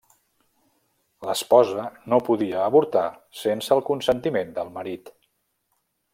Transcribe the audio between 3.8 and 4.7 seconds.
consentiment